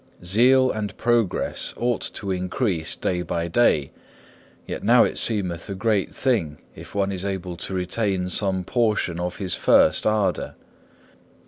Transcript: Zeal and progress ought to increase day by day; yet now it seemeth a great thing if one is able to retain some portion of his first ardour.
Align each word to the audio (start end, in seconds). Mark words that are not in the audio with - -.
Zeal 0.25 0.71
and 0.71 0.97
progress 0.97 1.75
ought 1.77 2.01
to 2.15 2.31
increase 2.31 2.95
day 2.95 3.21
by 3.21 3.47
day; 3.47 3.91
yet 4.65 4.81
now 4.83 5.03
it 5.03 5.19
seemeth 5.19 5.69
a 5.69 5.75
great 5.75 6.11
thing 6.15 6.57
if 6.73 6.95
one 6.95 7.11
is 7.11 7.23
able 7.23 7.55
to 7.57 7.75
retain 7.75 8.27
some 8.27 8.63
portion 8.63 9.19
of 9.19 9.35
his 9.35 9.53
first 9.53 10.07
ardour. 10.07 10.55